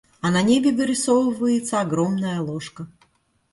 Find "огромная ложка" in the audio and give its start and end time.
1.79-2.87